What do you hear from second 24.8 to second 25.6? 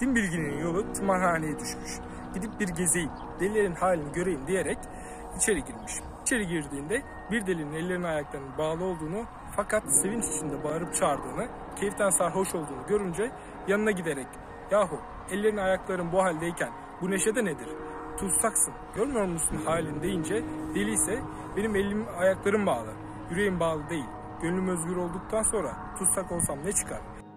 olduktan